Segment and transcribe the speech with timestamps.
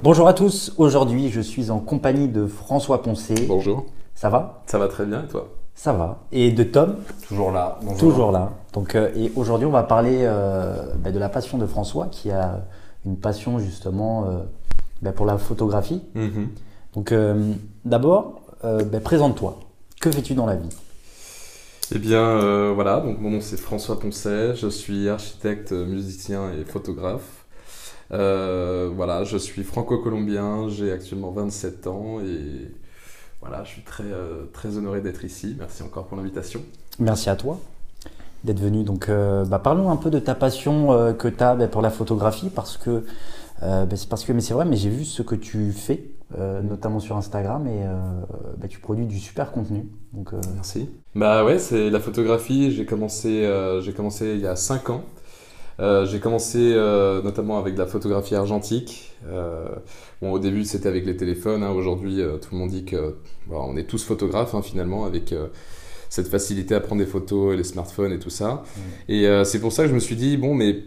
[0.00, 3.34] Bonjour à tous, aujourd'hui je suis en compagnie de François Poncé.
[3.48, 3.86] Bonjour.
[4.14, 4.62] Ça va?
[4.66, 5.48] Ça va très bien et toi?
[5.74, 6.20] Ça va.
[6.30, 6.98] Et de Tom?
[7.26, 7.80] Toujours là.
[7.82, 7.98] Bonjour.
[7.98, 8.52] Toujours là.
[8.72, 12.30] Donc, euh, et aujourd'hui on va parler euh, bah, de la passion de François qui
[12.30, 12.64] a
[13.06, 14.44] une passion justement euh,
[15.02, 16.00] bah, pour la photographie.
[16.14, 16.50] Mhm.
[16.94, 17.52] Donc euh,
[17.84, 19.58] d'abord, euh, bah, présente-toi.
[20.00, 20.68] Que fais-tu dans la vie?
[21.92, 26.64] Eh bien euh, voilà, donc mon nom c'est François Poncet, je suis architecte, musicien et
[26.64, 27.46] photographe.
[28.12, 32.72] Euh, voilà, je suis franco-colombien, j'ai actuellement 27 ans et
[33.40, 35.56] voilà, je suis très, euh, très honoré d'être ici.
[35.58, 36.62] Merci encore pour l'invitation.
[36.98, 37.58] Merci à toi
[38.44, 38.84] d'être venu.
[38.84, 41.90] Donc, euh, bah, parlons un peu de ta passion que tu as bah, pour la
[41.90, 43.04] photographie, parce que,
[43.60, 46.04] bah, c'est parce que, mais c'est vrai, mais j'ai vu ce que tu fais,
[46.36, 47.96] euh, notamment sur Instagram, et euh,
[48.58, 49.88] bah, tu produis du super contenu.
[50.12, 50.90] Donc, euh, Merci.
[51.14, 52.70] Bah ouais, c'est la photographie.
[52.70, 53.50] J'ai commencé,
[53.80, 55.02] j'ai commencé il y a 5 ans.
[55.80, 59.12] Euh, j'ai commencé euh, notamment avec de la photographie argentique.
[59.28, 59.68] Euh,
[60.20, 61.62] bon, au début, c'était avec les téléphones.
[61.62, 61.70] hein.
[61.70, 65.34] Aujourd'hui, tout le monde dit que bon, on est tous photographes hein, finalement, avec
[66.08, 68.64] cette facilité à prendre des photos, les smartphones et tout ça.
[69.08, 70.82] Et euh, c'est pour ça que je me suis dit bon, mais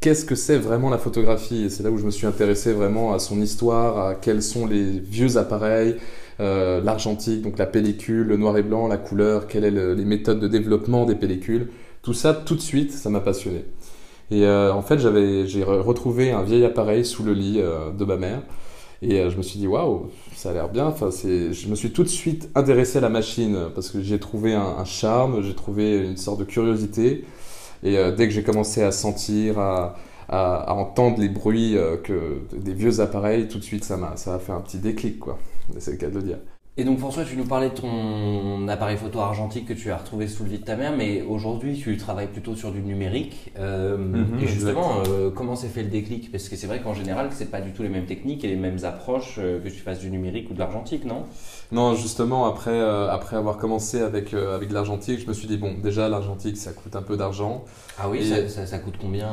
[0.00, 1.64] qu'est-ce que c'est vraiment la photographie?
[1.64, 4.66] Et c'est là où je me suis intéressé vraiment à son histoire, à quels sont
[4.66, 5.96] les vieux appareils,
[6.38, 10.48] l'argentique, donc la pellicule, le noir et blanc, la couleur, quelles sont les méthodes de
[10.48, 11.68] développement des pellicules.
[12.02, 13.64] Tout ça, tout de suite, ça m'a passionné.
[14.30, 17.90] Et euh, en fait, j'avais, j'ai re- retrouvé un vieil appareil sous le lit euh,
[17.92, 18.42] de ma mère.
[19.02, 20.86] Et euh, je me suis dit, waouh, ça a l'air bien.
[20.86, 21.52] Enfin, c'est...
[21.52, 24.84] Je me suis tout de suite intéressé à la machine parce que j'ai trouvé un,
[24.84, 27.24] charme, j'ai trouvé une sorte de curiosité.
[27.82, 29.96] Et dès que j'ai commencé à sentir, à,
[30.28, 34.38] à, entendre les bruits que, des vieux appareils, tout de suite, ça m'a, ça a
[34.38, 35.38] fait un petit déclic, quoi.
[35.78, 36.38] C'est le cas de le dire.
[36.76, 40.26] Et donc François, tu nous parlais de ton appareil photo argentique que tu as retrouvé
[40.26, 43.52] sous le lit de ta mère, mais aujourd'hui tu travailles plutôt sur du numérique.
[43.60, 46.32] Euh, Mhm, et justement, euh, comment s'est fait le déclic?
[46.32, 48.56] Parce que c'est vrai qu'en général, c'est pas du tout les mêmes techniques et les
[48.56, 51.22] mêmes approches euh, que tu fasses du numérique ou de l'argentique, non?
[51.70, 55.74] Non, justement, après, euh, après avoir commencé avec, avec l'argentique, je me suis dit, bon,
[55.80, 57.64] déjà, l'argentique, ça coûte un peu d'argent.
[58.00, 59.28] Ah oui, Et- ça, ça- ça coûte combien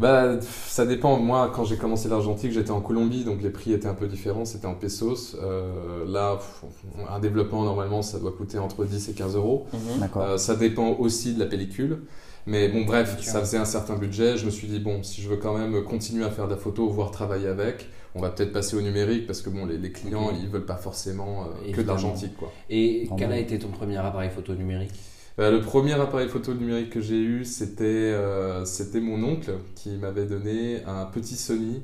[0.00, 1.18] Bah, ça dépend.
[1.18, 4.44] Moi, quand j'ai commencé l'argentique, j'étais en Colombie, donc les prix étaient un peu différents,
[4.44, 5.36] c'était en pesos.
[5.40, 6.64] Euh, là, pff,
[7.08, 9.66] un développement, normalement, ça doit coûter entre 10 et 15 euros.
[9.72, 10.08] Mhm.
[10.16, 12.00] Euh, ça dépend aussi de la pellicule.
[12.46, 14.36] Mais bon, bref, ça faisait un certain budget.
[14.36, 16.56] Je me suis dit, bon, si je veux quand même continuer à faire de la
[16.56, 19.92] photo, voire travailler avec, on va peut-être passer au numérique parce que bon, les, les
[19.92, 21.86] clients, ils veulent pas forcément euh, que de Évidemment.
[21.92, 22.52] l'argentique, quoi.
[22.68, 24.92] Et quel a été ton premier appareil photo numérique?
[25.38, 29.90] Euh, le premier appareil photo numérique que j'ai eu, c'était euh, c'était mon oncle qui
[29.96, 31.82] m'avait donné un petit Sony.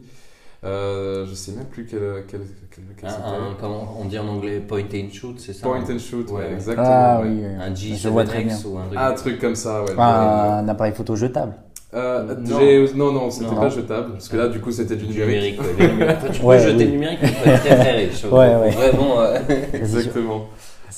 [0.64, 2.40] Euh, je sais même plus quel, quel,
[2.74, 3.22] quel, quel un, c'était.
[3.24, 6.28] un- comment on dit en anglais point and shoot, c'est ça Point hein and shoot,
[6.30, 6.52] ouais, Ouais.
[6.54, 6.86] exactement.
[6.88, 7.28] Ah ouais.
[7.28, 7.62] oui, oui.
[7.62, 8.54] Un je vois très bien.
[8.54, 8.98] G7X ou un truc.
[8.98, 9.92] Ah, un truc comme ça, ouais.
[9.98, 11.52] Ah, un appareil photo jetable.
[11.94, 12.58] Euh, Non.
[12.58, 13.60] j'ai- non, non, c'était Non.
[13.60, 15.60] pas jetable, parce que là, du coup, c'était du Du numérique.
[15.78, 16.84] numérique, ouais, tu peux jeter oui.
[16.84, 18.24] le numérique, être très très riche.
[18.30, 18.70] Ouais, ouais.
[18.70, 19.20] Vraiment.
[19.20, 19.38] euh,
[19.72, 20.46] Exactement.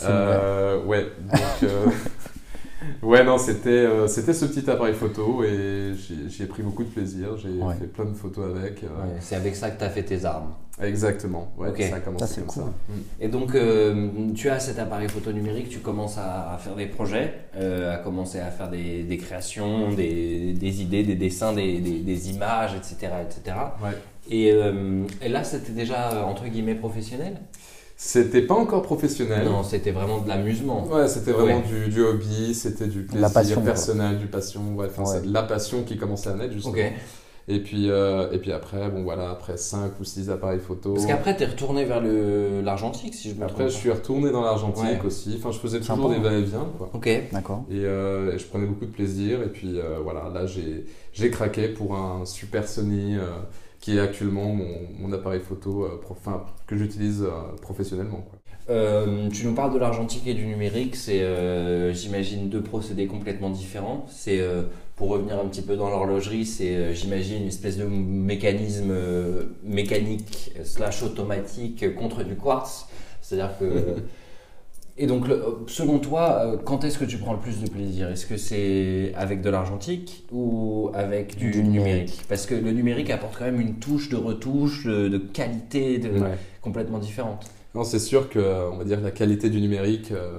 [0.05, 1.71] Euh, ouais, donc.
[3.09, 6.85] Ouais, non, c'était euh, c'était ce petit appareil photo et j'ai- j'y ai pris beaucoup
[6.85, 7.37] de plaisir.
[7.37, 7.75] J'ai Ouais.
[7.75, 8.83] fait plein de photos avec.
[8.85, 10.53] euh, ouais, c'est avec ça que tu as fait tes armes.
[10.81, 11.83] Exactement, ouais, Ok.
[11.91, 12.63] ça a commencé Ça, comme cool.
[12.63, 12.69] ça.
[12.89, 13.01] Mm.
[13.25, 16.87] Et donc, euh, tu as cet appareil photo numérique, tu commences à, à faire des
[16.87, 21.81] projets, euh, à commencer à faire des, des créations, des, des idées, des dessins, des,
[21.81, 23.13] des- des images, etc.
[23.25, 23.57] etc.
[23.83, 23.91] Ouais.
[24.31, 27.39] Et, euh, et là, c'était déjà, entre guillemets, professionnel?
[28.01, 29.45] C'était pas encore professionnel.
[29.45, 30.87] Non, c'était vraiment de l'amusement.
[30.87, 31.63] Ouais, c'était vraiment Ouais.
[31.87, 33.65] du, du hobby, c'était du plaisir La passion, quoi.
[33.65, 35.19] personnel, du passion, ouais, enfin, Ouais.
[35.21, 36.75] c'est de la passion qui commençait à naître justement.
[36.75, 36.93] Ok.
[37.51, 40.93] Et puis, euh, et puis après, bon voilà, après 5 ou 6 appareils photo.
[40.93, 43.51] Parce qu'après, tu es retourné vers le- l'argentique, si je me trompe.
[43.53, 45.07] Après, je suis retourné dans l'argentique Ouais.
[45.07, 45.35] aussi.
[45.39, 46.91] Enfin, je faisais toujours des va-et-vient, quoi.
[46.93, 47.09] Ok.
[47.33, 47.65] D'accord.
[47.71, 49.43] Et, euh, et je prenais beaucoup de plaisir.
[49.43, 53.23] Et puis euh, voilà, là, j'ai j'ai craqué pour un super Sony euh,
[53.89, 54.69] qui est actuellement mon,
[54.99, 58.19] mon appareil photo euh, enfin, que j'utilise euh, professionnellement.
[58.29, 58.39] Quoi.
[58.69, 61.25] Euh, tu nous parles de l'argentique et du numérique, c'est
[61.95, 64.05] j'imagine deux procédés complètement différents.
[64.11, 64.43] C'est
[64.95, 68.93] pour revenir un petit peu dans l'horlogerie, c'est j'imagine une espèce de mécanisme
[69.65, 72.89] mécanique slash automatique contre du quartz.
[73.23, 73.65] C'est-à-dire que
[74.99, 78.09] et donc le- selon toi, euh, quand est-ce que tu prends le plus de plaisir?
[78.11, 81.87] Est-ce que c'est avec de l'argentique ou avec du, Du numérique?
[81.87, 82.23] numérique.
[82.29, 86.09] Parce que le numérique apporte quand même une touche de retouche, de, de qualité de,
[86.11, 86.37] Ouais.
[86.61, 87.47] complètement différente.
[87.75, 90.39] Non, c'est sûr que euh, on va dire la qualité du numérique, euh,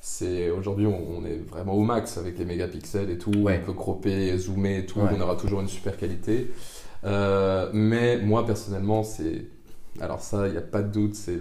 [0.00, 3.32] c'est aujourd'hui on, on est vraiment au max avec les mégapixels et tout.
[3.36, 3.60] Ouais.
[3.62, 5.00] On peut cropper, zoomer et tout.
[5.00, 5.10] Ouais.
[5.16, 6.50] On aura toujours une super qualité.
[7.04, 9.44] Euh, mais moi personnellement, c'est
[10.00, 11.38] Alors ça, il n'y a pas de doute, c'est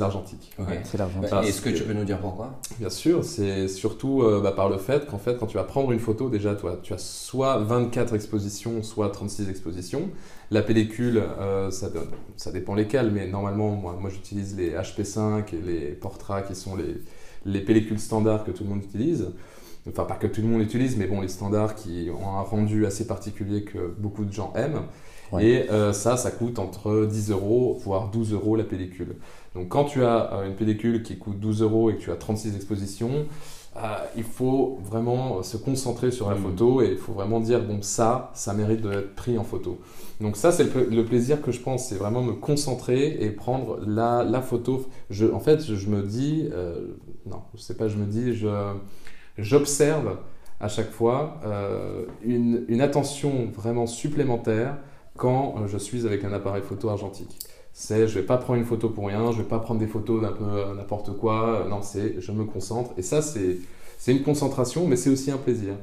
[0.00, 0.52] l'argentique.
[0.58, 0.66] Ok.
[0.84, 1.20] C'est l'argent.
[1.20, 2.58] Bah, Est-ce que que- tu peux nous dire pourquoi?
[2.80, 5.92] Bien sûr, c'est surtout euh, bah, par le fait qu'en fait, quand tu vas prendre
[5.92, 10.10] une photo, déjà, toi, tu as soit 24 expositions, soit 36 expositions.
[10.50, 15.54] La pellicule, euh, ça, donne- ça dépend lesquelles, mais normalement, moi, moi j'utilise les HP5
[15.54, 16.96] et les Portra qui sont les,
[17.44, 19.28] les pellicules standards que tout le monde utilise.
[19.88, 22.84] Enfin, pas que tout le monde utilise, mais bon, les standards qui ont un rendu
[22.86, 24.82] assez particulier que beaucoup de gens aiment.
[25.32, 25.44] Ouais.
[25.44, 29.16] Et euh, ça, ça coûte entre 10 euros, voire 12 euros la pellicule.
[29.54, 32.16] Donc quand tu as euh, une pellicule qui coûte 12 euros et que tu as
[32.16, 33.26] 36 expositions,
[33.76, 33.80] euh,
[34.16, 36.42] il faut vraiment se concentrer sur la Mhm.
[36.42, 39.78] photo et il faut vraiment dire, bon, ça, ça mérite d'être pris en photo.
[40.20, 43.30] Donc ça, c'est le, pla- le plaisir que je pense, c'est vraiment me concentrer et
[43.30, 44.86] prendre la, la photo.
[45.08, 46.48] Je, en fait, je, je me dis,
[47.26, 48.48] non, je sais pas, je me dis, je,
[49.38, 50.18] j'observe
[50.60, 54.76] à chaque fois euh, une, une attention vraiment supplémentaire
[55.16, 57.38] quand euh, je suis avec un appareil photo argentique.
[57.72, 60.20] C'est, je vais pas prendre une photo pour rien, je vais pas prendre des photos
[60.22, 61.62] d'un peu euh, n'importe quoi.
[61.64, 62.90] euh, Non, c'est, je me concentre.
[62.98, 63.58] Et ça, c'est,
[63.98, 65.74] c'est une concentration, mais c'est aussi un plaisir.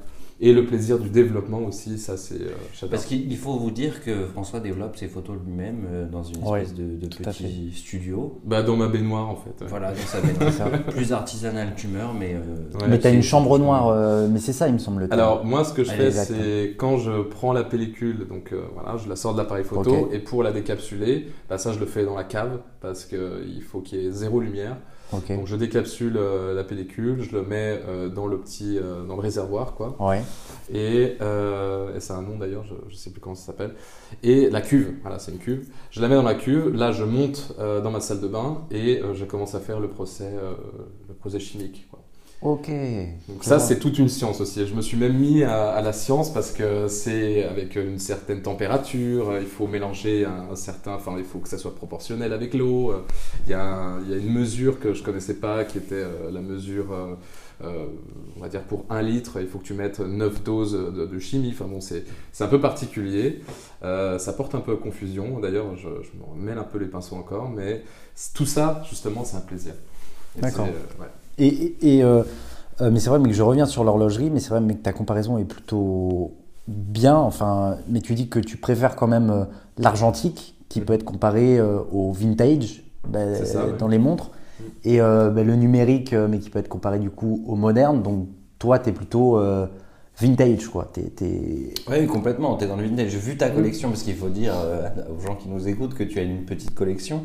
[0.42, 2.88] Et le plaisir du développement aussi, ça, c'est, euh.
[2.90, 6.42] Parce qu'il il faut vous dire que François développe ses photos lui-même euh, dans une
[6.48, 8.40] Ouais, espèce de, petit studio.
[8.46, 9.50] Bah, dans ma baignoire, en fait.
[9.62, 9.68] ouais.
[9.70, 10.68] Voilà, donc ça va C'est ça.
[10.68, 12.36] être plus artisanal qu'humeur, mais.
[12.36, 12.88] euh, Ouais.
[12.88, 15.08] mais t'as une chambre noire, euh, mais c'est ça, il me semble.
[15.12, 18.96] Alors moi ce que je fais c'est quand je prends la pellicule, donc euh, voilà,
[18.98, 22.06] je la sors de l'appareil photo et pour la décapsuler, bah, ça je le fais
[22.06, 24.78] dans la cave parce qu'il faut qu'il y ait zéro lumière.
[25.12, 29.16] Donc je décapsule euh, la pellicule, je le mets euh, dans le petit euh, dans
[29.16, 29.96] le réservoir quoi.
[30.00, 30.22] Ouais.
[30.72, 33.74] Et, euh, et c'est un nom d'ailleurs, je, je sais plus comment ça s'appelle.
[34.22, 35.68] Et la cuve, voilà c'est une cuve.
[35.90, 38.62] Je la mets dans la cuve, là je monte euh, dans ma salle de bain
[38.70, 40.54] et euh, je commence à faire le procès euh,
[41.08, 42.00] le procès chimique quoi.
[42.42, 42.70] Ok.
[43.28, 44.66] Donc ça, c'est toute une science aussi.
[44.66, 48.42] Je me suis même mis à, à la science parce que c'est avec une certaine
[48.42, 52.54] température, il faut mélanger un, un certain, enfin, il faut que ça soit proportionnel avec
[52.54, 52.94] l'eau.
[53.46, 56.40] Il y, a il y a une mesure que je connaissais pas qui était la
[56.40, 57.18] mesure,
[57.64, 57.86] euh,
[58.38, 61.20] on va dire pour un litre, il faut que tu mettes 9 doses de, de
[61.20, 61.50] chimie.
[61.54, 62.04] Enfin bon, c'est
[62.40, 63.42] un peu particulier.
[63.84, 65.40] Euh, ça porte un peu à confusion.
[65.40, 67.84] D'ailleurs, je, je me mêle un peu les pinceaux encore, mais
[68.34, 69.74] tout ça, justement, c'est un plaisir.
[70.38, 70.68] D'accord.
[70.68, 71.08] euh, ouais.
[71.38, 72.04] Et, et- et,
[72.92, 74.94] mais c'est vrai, mais que je reviens sur l'horlogerie, mais c'est vrai, mais que ta
[74.94, 76.34] comparaison est plutôt
[76.68, 77.16] bien.
[77.18, 79.48] Enfin, mais tu dis que tu préfères quand même
[79.78, 80.86] l'argentique, qui Mm.
[80.86, 81.60] peut être comparé
[81.92, 83.78] au vintage bah, ouais.
[83.78, 84.32] dans les montres.
[84.84, 88.02] Et euh, bah, le numérique, euh, mais qui peut être comparé du coup au moderne.
[88.02, 88.28] Donc
[88.60, 89.68] toi, tu es plutôt euh,
[90.18, 90.90] vintage, quoi.
[90.92, 92.56] T'es- t'es- Oui, complètement.
[92.58, 93.10] Tu es dans le vintage.
[93.10, 96.04] J'ai vu ta collection parce qu'il faut dire euh, aux gens qui nous écoutent que
[96.04, 97.24] tu as une petite collection.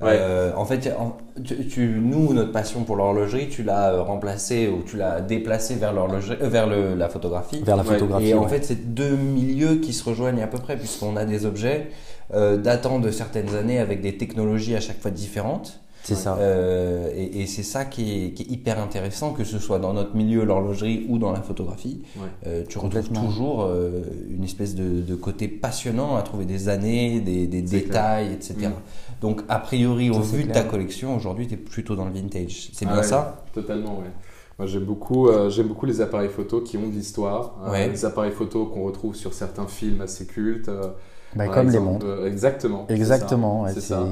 [0.00, 0.10] Ouais.
[0.12, 4.84] Euh, en fait, en- tu, tu- nous, notre passion pour l'horlogerie, tu l'as remplacée ou
[4.84, 7.60] tu l'as déplacée vers, l'horlogerie- euh, vers le- la photographie.
[7.64, 7.94] vers la Ouais.
[7.94, 8.28] photographie.
[8.28, 11.46] Et en fait, c'est deux milieux qui se rejoignent à peu près, puisqu'on a des
[11.46, 11.88] objets
[12.34, 15.80] euh, datant de certaines années avec des technologies à chaque fois différentes.
[16.08, 16.36] C'est ça.
[16.40, 19.92] Euh, et et c'est ça qui est, qui est hyper intéressant, que ce soit dans
[19.92, 22.02] notre milieu, l'horlogerie ou dans la photographie.
[22.16, 22.22] Ouais.
[22.46, 27.20] Euh, tu retrouves toujours euh, une espèce de, de côté passionnant à trouver des années,
[27.20, 28.54] des, détails, etc.
[28.68, 28.72] Mm.
[29.20, 32.70] Donc, a priori, au vu de ta collection, aujourd'hui, tu es plutôt dans le vintage.
[32.72, 33.44] C'est Ah bien ouais, ça?
[33.52, 34.10] Totalement, ouais.
[34.58, 37.54] Moi, j'aime beaucoup, euh, j'aime beaucoup les appareils photo qui ont de l'histoire.
[37.70, 37.88] Ouais.
[37.88, 40.68] les appareils photo qu'on retrouve sur certains films assez cultes.
[40.68, 40.88] euh,
[41.36, 42.06] Bah, comme les montres.
[42.06, 42.84] euh, exactement.
[42.88, 43.66] c'est Exactement.
[43.72, 44.04] c'est- ça.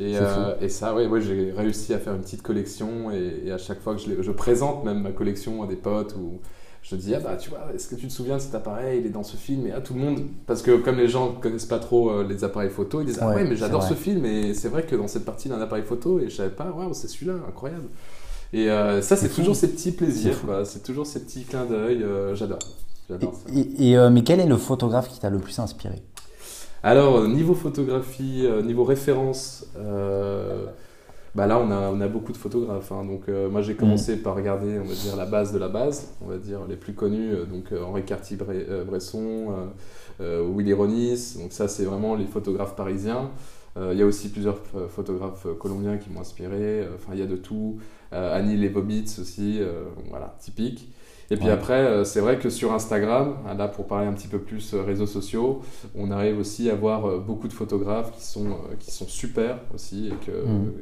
[0.00, 3.52] Et, euh, et ça, ouais, ouais, j'ai réussi à faire une petite collection et, et
[3.52, 6.38] à chaque fois que je, présente même ma collection à des potes ou
[6.82, 9.00] je dis ah bah tu vois est-ce que tu te souviens de cet appareil?
[9.00, 9.66] Il est dans ce film.
[9.66, 12.26] Et à tout le monde parce que comme les gens ne connaissent pas trop euh,
[12.26, 14.24] les appareils photo ils disent ah Ouais, ouais mais j'adore ce film.
[14.24, 16.94] Et c'est vrai que dans cette partie d'un appareil photo et je savais pas waouh
[16.94, 17.84] c'est celui-là incroyable.
[18.54, 22.02] Et euh, ça c'est toujours ces petits plaisirs C'est toujours ces petits clins d'œil
[22.32, 22.58] j'adore.
[23.10, 26.00] Et, et- et, euh, mais quel est le photographe qui t'a le plus inspiré?
[26.82, 30.64] Alors, euh, niveau photographie, euh, niveau référence, euh,
[31.34, 32.90] bah là, on a, on a beaucoup de photographes.
[32.92, 33.04] hein.
[33.04, 36.14] Donc, euh, moi, j'ai commencé par regarder, on va dire, la base de la base,
[36.22, 37.34] on va dire, les plus connus.
[37.52, 39.48] donc, Henri Cartier-Bresson,
[40.20, 41.36] euh, Willy Ronis.
[41.38, 43.30] Donc, ça, c'est vraiment les photographes parisiens.
[43.80, 44.58] Il y a aussi plusieurs
[44.88, 46.84] photographes colombiens qui m'ont inspiré.
[46.96, 47.78] Enfin, il y a de tout.
[48.10, 49.60] Annie Leibovitz aussi,
[50.10, 50.92] voilà, typique.
[51.32, 51.52] Et puis Ouais.
[51.52, 54.74] après, euh, c'est vrai que sur Instagram, hein, là pour parler un petit peu plus
[54.74, 55.62] euh, réseaux sociaux,
[55.94, 60.08] on arrive aussi à voir euh, beaucoup de photographes qui sont, qui sont super aussi
[60.08, 60.32] et que,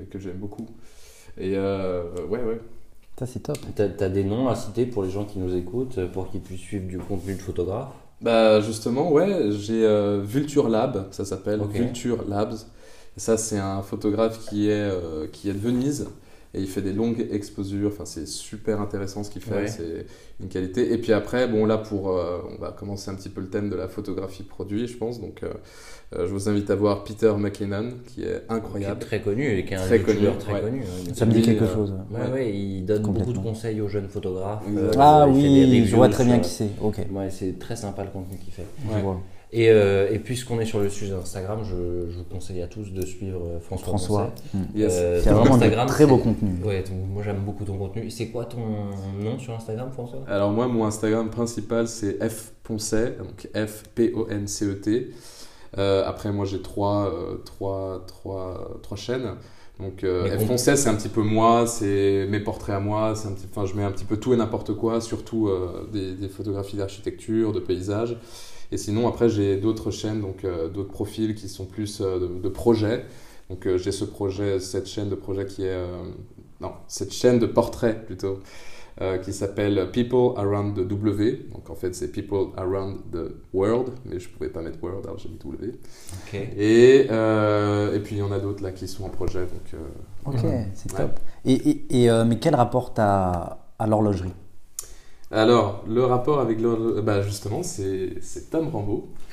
[0.03, 0.67] et que j'aime beaucoup.
[1.37, 2.61] Et euh, ouais, ouais.
[3.19, 3.59] Ça, c'est top.
[3.75, 6.61] Tu as, des noms à citer pour les gens qui nous écoutent, pour qu'ils puissent
[6.61, 7.93] suivre du contenu de photographe?
[8.21, 11.61] Bah justement, ouais, j'ai euh, Vulture Lab, ça s'appelle.
[11.71, 12.55] Vulture Labs.
[13.17, 16.09] Et ça, c'est un photographe qui est, euh, qui est de Venise
[16.55, 17.89] et il fait des longues exposures.
[17.93, 19.55] Enfin, c'est super intéressant ce qu'il fait.
[19.55, 19.69] Ouais.
[19.69, 20.07] C'est
[20.41, 20.93] une qualité.
[20.93, 23.69] Et puis après, bon, là, pour, euh, on va commencer un petit peu le thème
[23.71, 25.21] de la photographie produit, je pense.
[25.21, 25.49] Donc, euh,
[26.17, 29.01] euh, je vous invite à voir Peter McKinnon, qui est Qui est incroyable.
[29.01, 30.61] très connu et qui est un Très connu, très ouais.
[30.63, 30.81] connu.
[30.83, 31.13] hein.
[31.15, 31.93] Ça me dit quelque euh, chose.
[32.11, 34.63] Ouais, ouais, il donne beaucoup de conseils aux jeunes photographes.
[34.99, 36.71] Ah oui, je vois très bien qui c'est.
[36.81, 36.97] Ok.
[37.13, 38.65] Ouais, c'est très sympa le contenu qu'il fait.
[38.91, 39.21] Je vois.
[39.51, 42.93] Et, euh, et puisqu'on est sur le sujet d'Instagram, je, je vous conseille à tous
[42.93, 43.87] de suivre euh, François.
[43.89, 44.43] François, Poncet.
[44.75, 44.79] mm.
[44.79, 44.93] Yes.
[44.95, 46.63] Euh, qui a vraiment de Instagram, très beau contenu.
[46.63, 48.11] Ouais, moi j'aime beaucoup ton contenu.
[48.11, 48.61] C'est quoi ton
[49.23, 50.21] nom sur Instagram, François?
[50.29, 55.11] Alors moi, mon Instagram principal, c'est fponcet, donc F-P-O-N-C-E-T.
[55.77, 59.35] Euh, après, moi, j'ai trois, euh, trois, trois, trois chaînes.
[59.81, 63.33] Donc euh, F-Poncet, c'est un petit peu moi, c'est mes portraits à moi, c'est un
[63.33, 66.29] petit, enfin, je mets un petit peu tout et n'importe quoi, surtout euh, des, des
[66.29, 68.17] photographies d'architecture, de paysages.
[68.73, 72.27] Et sinon, après, j'ai d'autres chaînes, donc euh, d'autres profils qui sont plus euh, de,
[72.41, 73.05] de projets.
[73.51, 75.69] Donc euh, j'ai ce projet, cette chaîne de projet qui est...
[75.71, 76.03] euh,
[76.61, 78.41] non, cette chaîne de portraits plutôt,
[79.01, 81.47] euh, qui s'appelle People Around the W.
[81.55, 85.19] Donc en fait, c'est People Around the World, mais je pouvais pas mettre World, alors
[85.19, 85.73] j'ai mis W.
[86.27, 86.35] Ok.
[86.35, 89.41] Et, euh, et puis il y en a d'autres là qui sont en projet.
[89.43, 89.79] Donc, euh,
[90.27, 90.41] Ok,
[90.75, 90.99] c'est Ouais.
[90.99, 91.21] top.
[91.45, 94.35] Et, et, et, euh, mais quel rapport t'as à l'horlogerie?
[95.31, 97.01] Alors, le rapport avec le...
[97.03, 98.71] Bah justement, c'est c'est Tom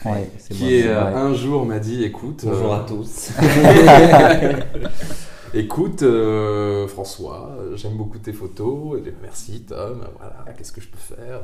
[0.06, 0.30] Ouais.
[0.38, 0.72] C'est qui moi.
[0.72, 2.44] est, c'est euh, un jour m'a dit, écoute...
[2.46, 3.32] Bonjour euh, à tous.
[5.54, 9.00] Écoute, euh, François, j'aime beaucoup tes photos.
[9.00, 10.02] Et merci, Tom.
[10.18, 11.40] Voilà, qu'est-ce que je peux faire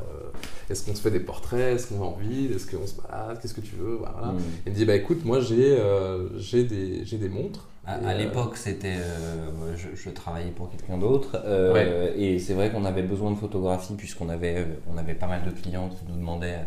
[0.68, 3.38] Est-ce qu'on se fait des portraits Est-ce qu'on va en ville Est-ce qu'on se balade
[3.40, 4.32] Qu'est-ce que tu veux Voilà.
[4.32, 4.38] Mm.
[4.66, 7.68] Il me dit, bah écoute, moi j'ai euh, j'ai des, j'ai des montres.
[7.84, 12.70] À, euh, l'époque, c'était, euh, je, je travaillais pour quelqu'un d'autre, euh, et c'est vrai
[12.70, 16.16] qu'on avait besoin de photographie puisqu'on avait, on avait pas mal de clients qui nous
[16.16, 16.60] demandaient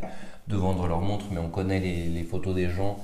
[0.50, 2.98] de vendre leurs montres, mais on connaît les, les photos des gens.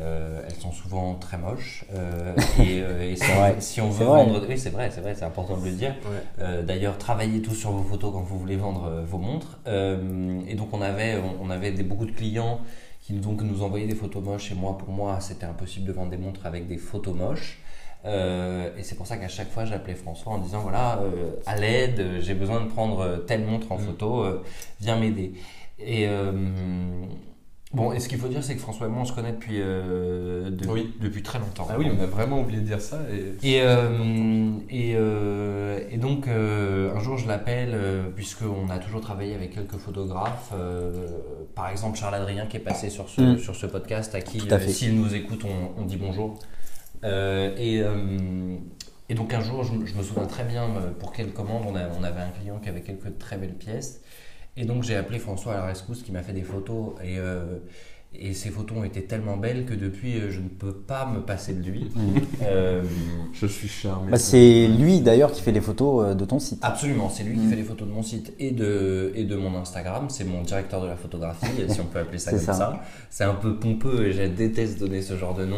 [0.00, 1.84] euh, elles sont souvent très moches
[2.58, 2.78] et,
[3.12, 3.56] et si, on, vrai.
[3.60, 4.24] si on C'est veut vrai.
[4.24, 5.94] vendre, oui c'est vrai, c'est vrai, c'est important de le dire.
[6.38, 6.62] Ouais.
[6.64, 9.60] D'ailleurs, travaillez tous sur vos photos quand vous voulez vendre vos montres.
[10.48, 12.60] Et donc, on avait, on, on avait des, beaucoup de clients
[13.04, 14.50] qui donc, nous envoyaient des photos moches.
[14.50, 17.58] Et moi, pour moi, c'était impossible de vendre des montres avec des photos moches.
[18.06, 21.56] Euh, et c'est pour ça qu'à chaque fois, j'appelais François en disant voilà, euh, à
[21.56, 23.86] l'aide, j'ai besoin de prendre telle montre en Mm.
[23.86, 24.42] photo, euh,
[24.80, 25.34] viens m'aider.
[25.78, 26.08] Et.
[27.74, 29.56] Bon, et ce qu'il faut dire, c'est que François et moi, on se connaît depuis,
[29.60, 30.94] euh, de- Oui.
[31.00, 31.66] depuis très longtemps.
[31.68, 33.00] Ah oui, on a vraiment oublié de dire ça.
[33.42, 33.56] Et...
[33.56, 39.00] Et, euh, et, euh, et donc, euh, un jour, je l'appelle, euh, puisqu'on a toujours
[39.00, 40.52] travaillé avec quelques photographes.
[40.54, 40.92] euh,
[41.54, 43.38] par exemple, Charles Adrien, qui est passé sur ce, Mm.
[43.38, 46.38] sur ce podcast, à qui, euh, s'il nous écoute, on, on dit bonjour.
[47.04, 48.56] Euh, et, euh,
[49.08, 50.66] et donc, un jour, je, me- je me souviens très bien
[51.00, 54.00] pour quelle commande, on, a- on avait un client qui avait quelques très belles pièces.
[54.56, 56.92] Et donc, j'ai appelé François à la rescousse qui m'a fait des photos.
[57.02, 57.18] Et.
[57.18, 57.58] euh,
[58.16, 61.18] et ces photos ont été tellement belles que depuis, euh, je ne peux pas me
[61.20, 61.90] passer de lui.
[61.96, 62.20] Mhm.
[62.44, 62.80] Euh,
[63.32, 64.12] Je suis charmé.
[64.12, 66.60] Bah, c'est lui d'ailleurs qui fait les photos de ton site.
[66.62, 67.50] Absolument, c'est lui qui Mm.
[67.50, 70.06] fait les photos de mon site et de, et de mon Instagram.
[70.10, 72.52] C'est mon directeur de la photographie, si on peut appeler ça comme ça.
[72.52, 72.80] ça.
[73.10, 75.56] C'est un peu pompeux et je déteste donner ce genre de nom.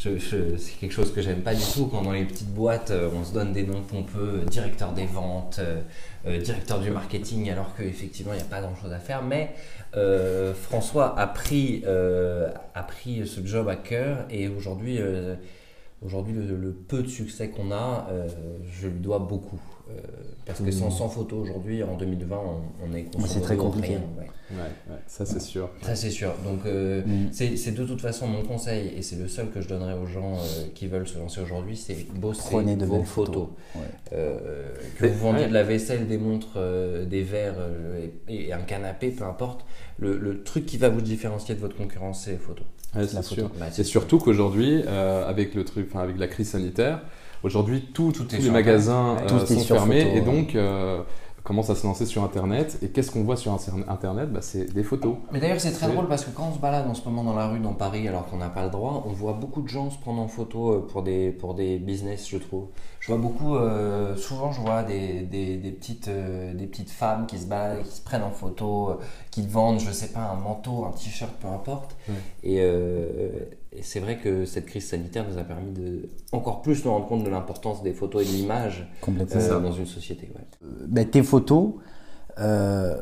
[0.00, 2.92] je- je- c'est quelque chose que j'aime pas du tout quand dans les petites boîtes
[3.14, 5.60] on se donne des noms pompeux, directeur des ventes,
[6.26, 9.22] euh, directeur du marketing, alors qu'effectivement il n'y a pas grand chose à faire.
[9.22, 9.54] Mais
[9.96, 14.98] euh, François a pris, euh, a pris ce job à cœur et aujourd'hui.
[14.98, 18.08] le, peu de succès qu'on a,
[18.70, 19.60] je lui dois beaucoup.
[19.88, 19.92] Euh,
[20.44, 23.88] parce que sans, sans photo, aujourd'hui, en 2020, on, on est c'est très compliqué.
[23.88, 24.26] rien, ouais.
[24.52, 25.70] Ouais, ouais, ça c'est sûr.
[25.82, 26.32] Ça, c'est sûr.
[26.44, 27.28] Donc, euh, Mm.
[27.32, 30.34] c'est de toute façon mon conseil, et c'est le seul que je donnerais aux gens
[30.34, 33.34] euh, qui veulent se lancer aujourd'hui, c'est bosser Prenez de vos belles photos.
[33.34, 33.48] photos.
[33.76, 33.82] Ouais.
[34.12, 35.48] Euh, que vous vendiez ouais.
[35.48, 39.64] de la vaisselle, des montres, euh, des verres euh, et, et un canapé, peu importe,
[39.98, 42.66] le, le truc qui va vous différencier de votre concurrence, c'est les photos.
[42.94, 43.22] C'est photo.
[43.22, 43.50] sûr.
[43.58, 47.02] Bah, Et surtout qu'aujourd'hui, euh, avec le truc, enfin avec la crise sanitaire,
[47.46, 51.02] aujourd'hui tout, Tout est tous les magasins euh, Tout sont fermés photo, et donc euh,
[51.44, 52.76] commencent à se lancer sur Internet.
[52.82, 54.32] Et qu'est-ce qu'on voit sur Inter- Internet?
[54.32, 55.14] Bah, C'est des photos.
[55.30, 57.36] Mais d'ailleurs, c'est très drôle parce que quand on se balade en ce moment dans
[57.36, 59.88] la rue, dans Paris, alors qu'on n'a pas le droit, on voit beaucoup de gens
[59.90, 62.66] se prendre en photo euh, pour des, pour des business, je trouve.
[62.98, 67.26] Je vois beaucoup, euh, souvent, je vois des, des, des petites, euh, des petites femmes
[67.28, 68.94] qui se baladent, qui se prennent en photo, euh,
[69.30, 71.94] qui vendent, je sais pas, un manteau, un t-shirt, peu importe.
[72.42, 72.60] Et,
[73.76, 77.06] et c'est vrai que cette crise sanitaire nous a permis de encore plus nous rendre
[77.06, 80.30] compte de l'importance des photos et de l'image euh, dans une société.
[80.34, 80.68] ouais.
[80.88, 81.74] Bah, tes photos,
[82.38, 82.96] euh,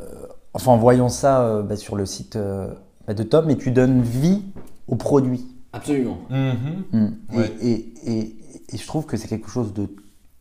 [0.53, 2.73] enfin en voyant ça euh, bah, sur le site euh,
[3.07, 4.43] bah, de Tom, et tu donnes vie
[4.89, 5.47] au produit.
[5.73, 6.19] Absolument.
[6.31, 7.09] Mm.
[7.33, 7.51] Ouais.
[7.63, 8.37] Et, et, et,
[8.73, 9.89] et je trouve que c'est quelque chose de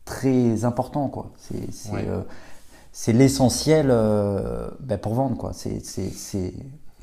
[0.05, 1.31] très important, quoi.
[1.37, 2.05] C'est Ouais.
[2.07, 2.21] euh,
[3.13, 5.53] l'essentiel euh, bah, pour vendre, quoi.
[5.53, 5.79] C'est-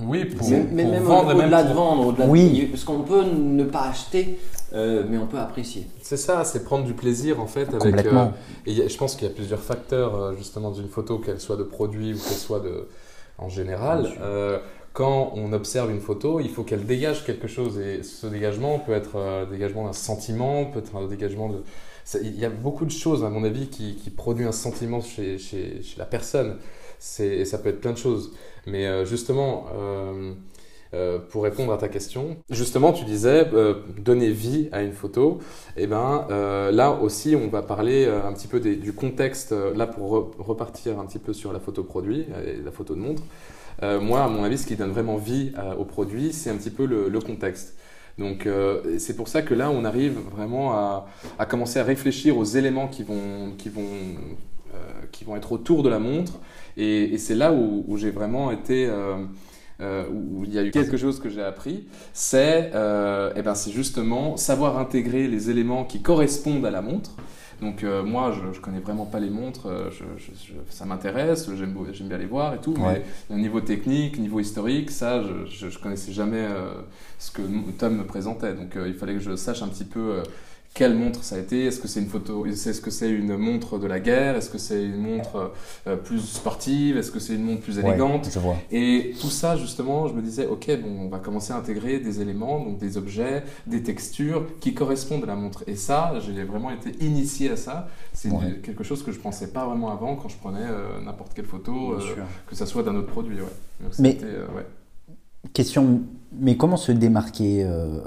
[0.02, 2.68] Oui, pour, Mais, pour mais même vendre au-delà pour- de vendre, au-delà de- Oui.
[2.70, 4.38] parce qu'on peut ne pas acheter,
[4.72, 5.86] euh, mais on peut apprécier.
[6.02, 7.68] C'est ça, c'est prendre du plaisir en fait.
[7.68, 8.32] Avec, Complètement.
[8.66, 11.40] euh, et a- je pense qu'il y a plusieurs facteurs euh, justement d'une photo, qu'elle
[11.40, 12.88] soit de produit ou qu'elle soit de,
[13.38, 14.08] en général.
[14.22, 14.58] Euh,
[14.92, 18.92] quand on observe une photo, il faut qu'elle dégage quelque chose et ce dégagement peut
[18.92, 21.62] être un dégagement d'un sentiment, peut être un dégagement de...
[22.24, 25.38] Il y a beaucoup de choses à mon avis qui, qui produisent un sentiment chez,
[25.38, 26.56] chez, chez la personne.
[27.20, 28.32] Et ça peut être plein de choses.
[28.66, 30.32] Mais euh, justement, euh,
[30.92, 33.46] euh, pour répondre à ta question, justement, tu disais
[33.98, 35.38] donner vie à une photo.
[35.76, 39.52] Et ben euh, là aussi, on va parler un petit peu du contexte.
[39.74, 43.00] là, pour re- repartir un petit peu sur la photo produit et la photo de
[43.00, 43.22] montre.
[43.82, 46.84] Moi, à mon avis, ce qui donne vraiment vie au produit, c'est un petit peu
[46.84, 47.76] le, contexte.
[48.18, 48.46] Donc,
[48.98, 50.74] c'est pour ça que là, on arrive vraiment
[51.38, 53.52] à, commencer à réfléchir aux éléments qui vont,
[55.12, 56.34] qui vont être autour de la montre.
[56.76, 59.16] Et, et c'est là où, où j'ai vraiment été, euh,
[59.80, 61.84] euh, où il y a eu quelque chose que j'ai appris.
[62.12, 67.12] C'est, euh, eh ben, justement savoir intégrer les éléments qui correspondent à la montre.
[67.60, 70.86] Donc euh, moi, je, je connais vraiment pas les montres, euh, je, je- je- ça
[70.86, 73.02] m'intéresse, j'aime bien les voir et tout, Ouais.
[73.28, 76.70] mais au niveau technique, niveau historique, ça, je, je connaissais jamais euh,
[77.18, 77.42] ce que
[77.78, 78.54] Tom me présentait.
[78.54, 80.22] Donc euh, il fallait que je sache un petit peu euh,
[80.72, 81.66] quelle montre ça a été.
[81.66, 84.36] Est-ce que c'est une photo Est-ce que c'est une montre de la guerre?
[84.36, 85.52] Est-ce que c'est une montre
[85.86, 86.96] euh, plus sportive?
[86.96, 88.28] Est-ce que c'est une montre plus Ouais, élégante?
[88.32, 88.56] je vois.
[88.70, 92.20] et tout ça, justement, je me disais, ok, bon, on va commencer à intégrer des
[92.20, 95.64] éléments, donc des objets, des textures qui correspondent à la montre.
[95.66, 97.88] Et ça, j'ai vraiment été initié à ça.
[98.12, 98.60] C'est Ouais.
[98.62, 101.94] quelque chose que je pensais pas vraiment avant quand je prenais euh, n'importe quelle photo,
[101.94, 101.98] euh,
[102.46, 103.36] que ça soit d'un autre produit.
[103.40, 103.46] Ouais.
[103.82, 104.46] Donc, Mais- euh.
[105.54, 106.02] Question,
[106.38, 107.98] mais comment se démarquer euh,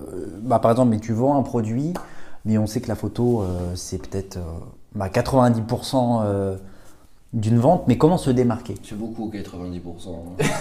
[0.43, 1.93] bah, Par exemple, mais tu vends un produit,
[2.45, 4.41] mais on sait que la photo, euh, c'est peut-être euh,
[4.95, 6.55] bah, 90% euh,
[7.33, 8.75] d'une vente, mais comment se démarquer?
[8.83, 9.79] C'est beaucoup, 90%.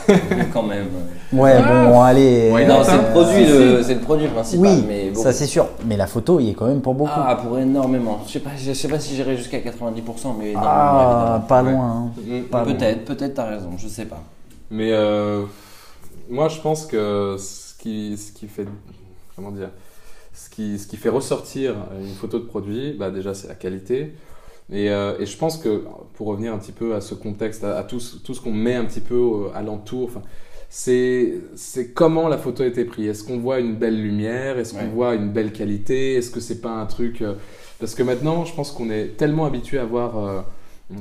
[0.09, 0.15] hein.
[0.55, 0.89] quand même.
[1.33, 2.51] Ouais, bon, allez.
[2.51, 4.67] Ouais, non, c'est le euh, produit, le, c'est le produit principal.
[4.67, 5.21] oui, mais bon.
[5.23, 5.69] ça c'est sûr.
[5.85, 7.11] Mais la photo, il est quand même pour beaucoup.
[7.15, 8.21] Ah, pour énormément.
[8.27, 11.47] Je sais pas, je sais pas si j'irai jusqu'à 90%, mais énormément, Ah, évidemment.
[11.47, 11.73] pas Ouais.
[11.73, 11.85] loin.
[11.91, 12.11] hein.
[12.27, 12.43] Mm.
[12.45, 12.73] Pas loin.
[12.75, 14.23] Peut-être, peut-être t'as raison, je sais pas.
[14.71, 15.43] Mais euh,
[16.31, 18.67] moi, je pense que ce qui, ce qui fait,
[19.37, 19.69] comment dire,
[20.35, 24.13] ce qui, ce qui fait ressortir une photo de produit, bah déjà, c'est la qualité.
[24.73, 25.85] Et, euh, et je pense que,
[26.15, 28.53] pour revenir un petit peu à ce contexte, à, à tout, ce- tout ce qu'on
[28.53, 30.23] met un petit peu au- alentour, enfin,
[30.71, 33.09] c'est c'est comment la photo a été prise.
[33.11, 34.59] Est-ce qu'on voit une belle lumière?
[34.59, 34.89] Est-ce qu'on Ouais.
[34.95, 36.15] voit une belle qualité?
[36.15, 37.21] Est-ce que c'est pas un truc...
[37.21, 37.35] euh,
[37.79, 40.17] Parce que maintenant, je pense qu'on est tellement habitué à voir...
[40.19, 40.41] euh,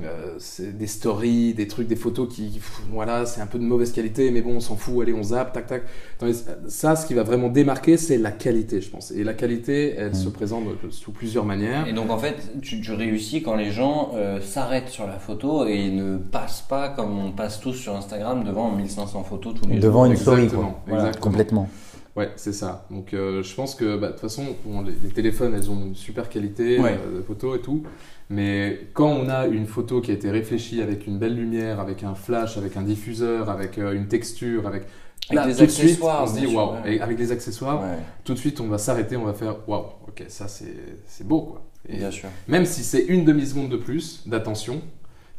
[0.03, 3.63] euh, c'est des stories, des trucs, des photos qui, pff, voilà, c'est un peu de
[3.63, 5.83] mauvaise qualité, mais bon, on s'en fout, allez, on zappe, tac, tac.
[6.19, 9.11] Tandis- ça, ce qui va vraiment démarquer, c'est la qualité, je pense.
[9.11, 10.15] Et la qualité, elle Mm.
[10.15, 11.87] se présente sous plusieurs manières.
[11.87, 15.65] Et donc en fait, tu, tu réussis quand les gens euh, s'arrêtent sur la photo
[15.65, 19.75] et ne passent pas comme on passe tous sur Instagram devant 1500 photos tous les
[19.75, 19.83] jours.
[19.83, 20.81] Devant une story, Exactement, quoi.
[20.87, 21.31] Voilà, exactement.
[21.31, 21.69] complètement.
[22.15, 22.85] Ouais, c'est ça.
[22.91, 24.43] Donc, euh, je pense que, bah, de toute façon,
[24.85, 26.97] les, les téléphones, elles ont une super qualité Ouais.
[27.05, 27.83] euh, de photo et tout.
[28.29, 32.03] Mais quand on a une photo qui a été réfléchie avec une belle lumière, avec
[32.03, 34.83] un flash, avec un diffuseur, avec euh, une texture, avec.
[35.29, 36.75] Avec Là, des tout de suite, accessoires, on se dit waouh.
[36.85, 39.85] Et avec les accessoires, Ouais, tout de suite, on va s'arrêter, on va faire waouh,
[40.07, 40.73] ok, ça c'est
[41.05, 41.61] c'est beau quoi.
[41.87, 42.27] Et bien sûr.
[42.47, 44.81] même si c'est une demi-seconde de plus d'attention,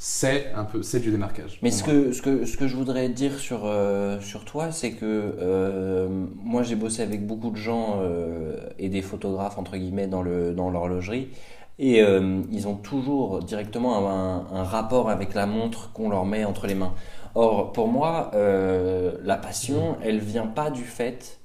[0.04, 1.60] c'est un peu, c'est du démarquage.
[1.62, 1.92] Mais ce moi.
[1.92, 6.08] que, ce, que, ce que je voudrais dire sur, euh, sur toi, c'est que euh,
[6.42, 10.54] moi j'ai bossé avec beaucoup de gens euh, et des photographes entre guillemets dans le
[10.54, 11.28] dans l'horlogerie
[11.78, 16.66] et ils ont toujours directement un, un rapport avec la montre qu'on leur met entre
[16.66, 16.94] les mains.
[17.34, 21.40] Or pour moi, la passion, elle vient pas du fait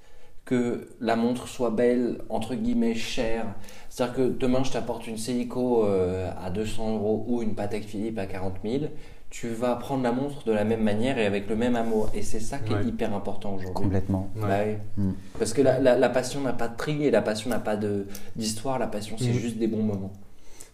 [0.47, 3.45] que la montre soit belle, entre guillemets chère.
[3.89, 8.17] C'est-à-dire que demain je t'apporte une Seiko euh, à 200 euros ou une Patek Philippe
[8.17, 8.85] à 40 000,
[9.29, 12.09] tu vas prendre la montre de la même manière et avec le même amour.
[12.13, 12.81] Et c'est ça qui Ouais.
[12.81, 13.73] est hyper important aujourd'hui.
[13.73, 14.29] Complètement.
[14.37, 14.41] Ouais.
[14.47, 14.57] Bah
[14.97, 15.03] oui.
[15.03, 15.11] Mm.
[15.37, 17.75] Parce que la, la- la passion n'a pas de prix et la passion n'a pas
[17.75, 18.07] de-
[18.37, 18.79] d'histoire.
[18.79, 19.33] La passion, c'est Mm.
[19.33, 20.13] juste des bons moments.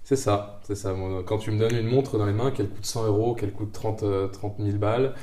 [0.03, 0.93] C'est ça, c'est ça.
[1.25, 3.71] Quand tu me donnes une montre dans les mains, qu'elle coûte 100 euros, qu'elle coûte
[3.71, 5.13] 30, euh, 30 000 balles,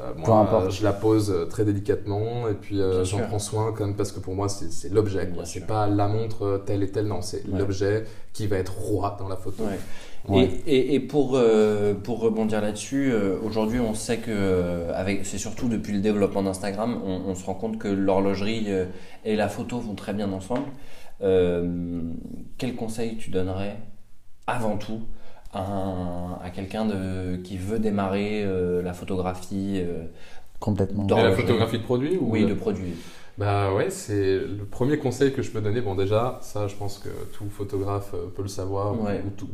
[0.00, 0.70] euh, Peu importe.
[0.72, 4.10] je la pose euh, très délicatement et puis euh, j'en prends soin quand même parce
[4.12, 5.30] que pour moi, c'est l'objet.
[5.44, 7.58] C'est pas la montre telle et telle, non, c'est Ouais.
[7.58, 9.64] l'objet qui va être roi dans la photo.
[9.64, 9.78] Ouais.
[10.28, 10.48] Ouais.
[10.66, 15.26] Et, et, et pour, euh, pour rebondir là-dessus, euh, aujourd'hui on sait que, euh, avec,
[15.26, 18.68] c'est surtout depuis le développement d'Instagram, on, on se rend compte que l'horlogerie
[19.24, 20.66] et la photo vont très bien ensemble.
[21.22, 22.02] Euh,
[22.58, 23.76] quel conseil tu donnerais
[24.46, 25.00] avant tout
[25.52, 26.88] à, un- à quelqu'un
[27.44, 30.04] qui veut démarrer euh, la photographie euh,
[30.60, 31.04] Complètement.
[31.04, 32.94] Dans- la photographie de produit ou Oui, de produit.
[33.38, 35.80] Bah ouais, c'est le premier conseil que je peux donner.
[35.80, 39.22] Bon, déjà, ça, je pense que tout photographe euh, peut le savoir, ou- Ouais.
[39.26, 39.48] ou, tout,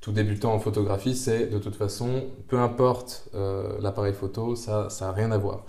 [0.00, 5.08] tout débutant en photographie, c'est de toute façon, peu importe euh, l'appareil photo, ça, ça
[5.10, 5.64] a rien à voir.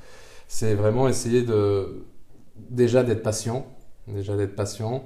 [0.47, 2.05] c'est vraiment essayer de
[2.69, 3.65] déjà d'être patient,
[4.07, 5.03] déjà d'être patient,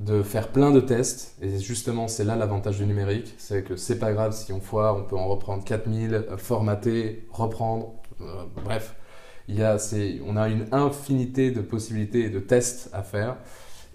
[0.00, 1.36] de faire plein de tests.
[1.42, 4.96] Et justement, c'est là l'avantage du numérique, c'est que c'est pas grave si on foire,
[4.96, 8.96] on peut en reprendre 4000, euh, formater, reprendre, euh, bref.
[9.48, 9.76] Il y a,
[10.26, 13.36] on a une infinité de possibilités et de tests à faire.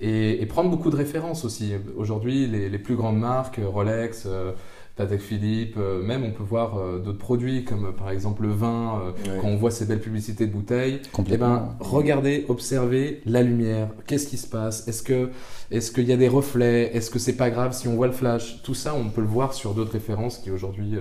[0.01, 1.73] Et, prendre beaucoup de références aussi.
[1.95, 4.51] Aujourd'hui, les, les, plus grandes marques, Rolex, euh,
[4.95, 8.53] Patek Philippe, euh, même on peut voir euh, d'autres produits comme euh, par exemple le
[8.53, 11.01] vin, quand on voit ces belles publicités de bouteilles.
[11.27, 15.31] Eh ben, regardez, observez la lumière, qu'est-ce qui se passe, est-ce que
[15.69, 18.13] est-ce qu'il y a des reflets, est-ce que c'est pas grave si on voit le
[18.13, 20.97] flash, tout ça on peut le voir sur d'autres références qui aujourd'hui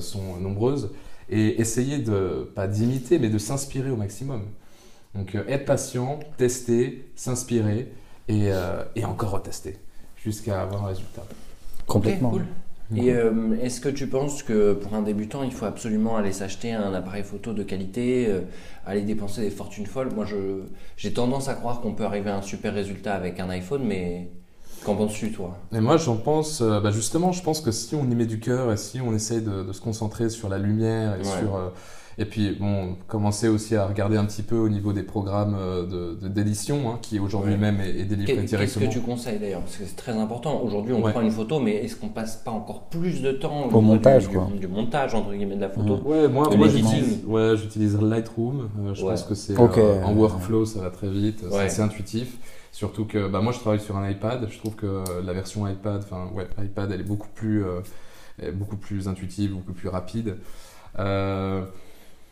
[0.00, 0.90] sont nombreuses
[1.30, 4.42] et essayer de pas d'imiter mais de s'inspirer au maximum.
[5.14, 7.92] Donc être patient, tester, s'inspirer
[8.28, 8.48] et,
[8.96, 9.76] et encore retester
[10.16, 11.24] jusqu'à avoir un résultat.
[11.86, 12.32] Complètement.
[12.94, 16.72] Et euh, est-ce que tu penses que pour un débutant, il faut absolument aller s'acheter
[16.72, 18.42] un appareil photo de qualité, euh,
[18.86, 20.12] aller dépenser des fortunes folles?
[20.14, 20.26] Moi,
[20.96, 24.30] j'ai tendance à croire qu'on peut arriver à un super résultat avec un iPhone, mais
[24.84, 25.56] qu'en penses-tu, toi?
[25.72, 28.38] Et moi, j'en pense, euh, bah, justement, je pense que si on y met du
[28.38, 31.58] cœur et si on essaye de, se concentrer sur la lumière et sur
[32.16, 36.14] et puis, bon, commencer aussi à regarder un petit peu au niveau des programmes euh,
[36.22, 38.58] d'édition, de, hein, qui aujourd'hui même est, est délivré directement.
[38.60, 39.62] Qu'est-ce que tu conseilles d'ailleurs?
[39.62, 40.60] Parce que c'est très important.
[40.62, 43.80] Aujourd'hui, on prend une photo, mais est-ce qu'on passe pas encore plus de temps au
[43.80, 44.48] montage, du, quoi.
[44.58, 46.00] Du, montage, entre guillemets, de la photo?
[46.04, 46.68] Ouais, moi, moi
[47.56, 48.68] j'utilise Lightroom.
[48.78, 51.44] Euh, je pense que c'est euh, en workflow, ça va très vite.
[51.50, 52.38] C'est assez intuitif.
[52.74, 54.48] Surtout que bah, moi, je travaille sur un iPad.
[54.50, 57.64] Je trouve que la version iPad, enfin, ouais, iPad, elle est beaucoup plus,
[58.80, 60.38] plus intuitive, beaucoup plus rapide.
[60.98, 61.64] Euh,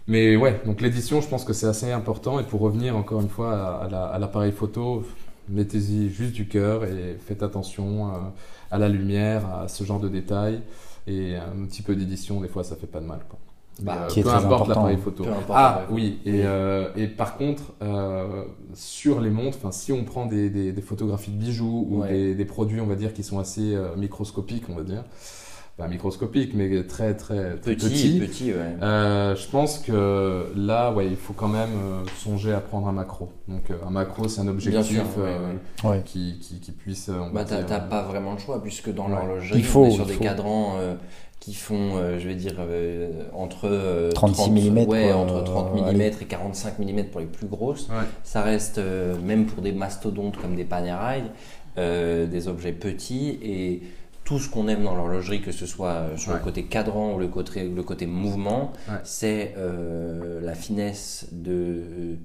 [0.09, 2.41] mais ouais, donc l'édition, je pense que c'est assez important.
[2.41, 5.05] Et pour revenir encore une fois à, l'appareil photo,
[5.49, 8.19] mettez-y juste du cœur et faites attention euh,
[8.71, 10.61] à la lumière, à ce genre de détails.
[11.07, 13.21] Et un petit peu d'édition, des fois, ça fait pas de mal.
[13.29, 13.39] Quoi.
[13.81, 15.25] Bah, euh, peu importe l'appareil photo.
[15.51, 17.75] ah oui, et, euh, et, par contre,
[18.75, 22.81] sur les montres, si on prend des, des, photographies de bijoux ou des, des, produits,
[22.81, 25.05] on va dire, qui sont assez microscopiques, on va dire,
[25.77, 28.19] pas microscopique, mais très très, petit.
[28.19, 32.89] petit, euh, je pense que là, ouais, il faut quand même euh, songer à prendre
[32.89, 33.33] un macro.
[33.49, 35.03] Donc euh, un macro, c'est un objectif
[36.05, 37.11] Qui, qui, qui, puisse.
[37.33, 40.17] bah, t'as pas vraiment le choix puisque dans l'horlogerie, il faut, on est sur des
[40.17, 40.77] cadrans
[41.43, 42.55] qui font, je vais dire,
[43.35, 47.89] entre 36 mm, ouais, entre 30 mm et 45 mm pour les plus grosses.
[48.23, 48.81] Ça reste
[49.25, 51.25] même pour des mastodontes comme des Panerai,
[51.77, 53.83] des objets petits et
[54.25, 57.19] tout ce qu'on aime dans l'horlogerie, que ce soit euh, sur le côté cadran ou
[57.19, 58.73] le côté, le côté mouvement,
[59.05, 62.17] c'est euh, la finesse de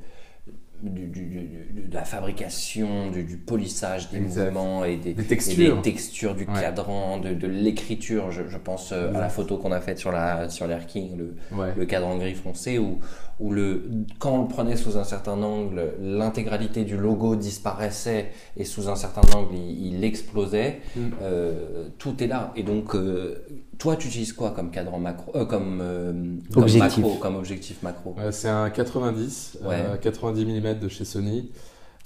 [0.84, 5.82] de la fabrication, du, polissage des mouvements et des, textures.
[5.82, 8.32] textures, du cadran, de, l'écriture.
[8.32, 11.36] Je, pense euh, à la photo qu'on a faite sur la sur l'Air King, le,
[11.76, 13.00] le, cadran gris foncé, où,
[13.40, 13.84] où le,
[14.20, 18.96] quand on le prenait sous un certain angle, l'intégralité du logo disparaissait et sous un
[18.96, 20.82] certain angle, il, explosait.
[20.96, 21.02] Mm.
[21.22, 22.52] Euh, tout est là.
[22.56, 23.46] Et donc, euh,
[23.78, 27.04] toi, tu utilises quoi comme cadran macro, euh, comme, euh, objectif.
[27.04, 29.60] macro, comme objectif macro C'est un 90,
[30.02, 31.52] 90 mm de chez Sony.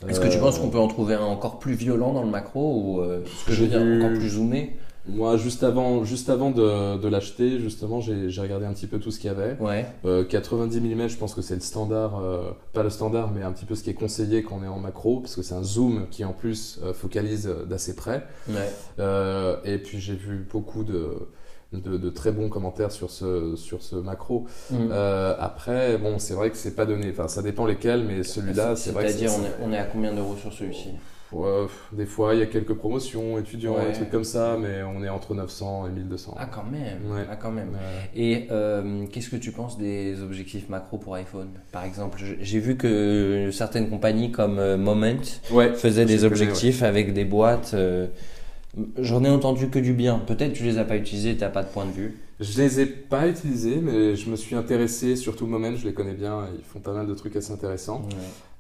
[0.08, 2.76] Est-ce que tu penses qu'on peut en trouver un encore plus violent dans le macro
[2.76, 6.96] ou ce que je veux dire encore plus zoomé moi, juste avant, juste avant de,
[7.00, 9.58] de l'acheter, justement, j'ai regardé un petit peu tout ce qu'il y avait.
[9.60, 9.88] Ouais.
[10.30, 12.22] 90 mm, je pense que c'est le standard,
[12.72, 14.78] pas le standard, mais un petit peu ce qui est conseillé quand on est en
[14.78, 18.24] macro, parce que c'est un zoom qui en plus focalise d'assez près.
[18.50, 18.70] Ouais.
[19.66, 21.28] et puis j'ai vu beaucoup de,
[21.74, 24.46] de, très bons commentaires sur ce, sur ce macro.
[24.70, 24.76] Mm.
[24.92, 27.10] Euh, après, bon, c'est vrai que c'est pas donné.
[27.12, 29.08] Enfin, ça dépend lesquels, mais celui-là, c'est vrai.
[29.08, 29.32] C'est-à-dire,
[29.62, 30.90] on, on, est à combien d'euros sur celui-ci?
[31.94, 35.10] Des fois, il y a quelques promotions étudiants, des trucs comme ça, mais on est
[35.10, 36.36] entre 900 et 1200.
[36.38, 37.00] Ah, quand même.
[37.30, 37.78] Ah, quand même.
[38.16, 41.50] Et euh, qu'est-ce que tu penses des objectifs macro pour iPhone?
[41.72, 45.22] Par exemple, j'ai vu que certaines compagnies comme euh, Moment
[45.76, 47.76] faisaient des objectifs avec des boîtes.
[48.98, 50.20] J'en ai entendu que du bien.
[50.20, 52.18] Peut-être tu les as pas utilisés, tu n'as pas de point de vue.
[52.42, 56.14] Je les ai pas utilisés, mais je me suis intéressé, surtout Moment, je les connais
[56.14, 58.02] bien, ils font pas mal de trucs assez intéressants.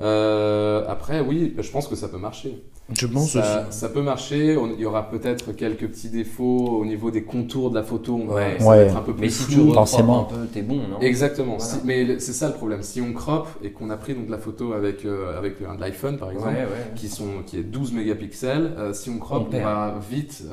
[0.02, 2.64] Euh, après, oui, je pense que ça peut marcher.
[2.94, 7.10] Je pense ça, Ça peut marcher, il y aura peut-être quelques petits défauts au niveau
[7.10, 10.30] des contours de la photo, on va, être un peu plus Mais si tu forcément.
[10.30, 11.00] un peu, t'es bon, non?
[11.00, 12.84] Exactement, mais c'est ça le problème.
[12.84, 16.18] Si on crop et qu'on a pris donc la photo avec, euh, avec un l'iPhone
[16.18, 16.56] par exemple,
[16.96, 20.44] Qui, sont, qui est 12 mégapixels, euh, si on crop, on, va vite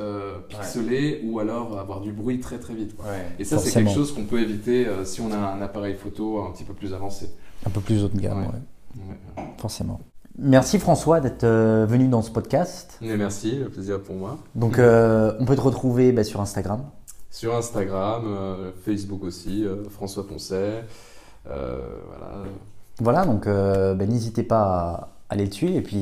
[0.48, 2.94] pixeler ou alors avoir du bruit très très vite.
[3.38, 6.42] Et ça, c'est quelque chose qu'on peut éviter euh, si on a un appareil photo
[6.42, 7.30] un petit peu plus avancé.
[7.66, 9.44] Un peu plus haut de gamme, ouais.
[9.58, 10.00] Forcément.
[10.40, 12.98] Merci François d'être euh, venu dans ce podcast.
[13.02, 14.38] Et merci, le plaisir pour moi.
[14.54, 16.84] Donc, euh, on peut te retrouver bah, sur Instagram.
[17.30, 20.84] Sur Instagram, Facebook aussi, François Poncet.
[21.44, 22.44] voilà.
[23.00, 25.68] Voilà, donc euh, ben, n'hésitez pas à aller dessus.
[25.74, 25.96] Et puis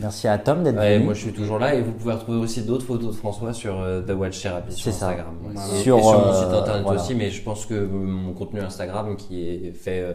[0.00, 1.06] merci à Tom d'être Ouais, venu.
[1.06, 3.80] moi je suis toujours là et vous pouvez retrouver aussi d'autres photos de François sur
[3.80, 4.88] euh, The Watch Therapy sur.
[4.92, 5.26] Instagram.
[5.42, 5.60] Voilà.
[5.74, 7.00] Et Sur, mon euh, site internet voilà.
[7.00, 10.12] aussi, mais je pense que mon contenu Instagram qui est fait euh,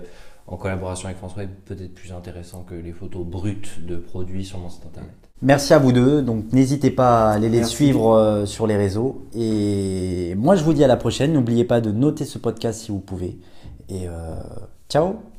[0.47, 4.60] en collaboration avec François est peut-être plus intéressant que les photos brutes de produits sur
[4.60, 5.12] mon site internet.
[5.41, 6.21] Merci à vous deux.
[6.21, 7.76] Donc n'hésitez pas à aller les Merci.
[7.76, 9.26] suivre euh, sur les réseaux.
[9.36, 11.34] Et moi je vous dis à la prochaine.
[11.34, 13.38] N'oubliez pas de noter ce podcast si vous pouvez.
[13.89, 14.36] Et euh,
[14.89, 15.33] ciao